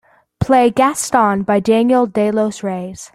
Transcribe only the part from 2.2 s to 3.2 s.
Los Reyes.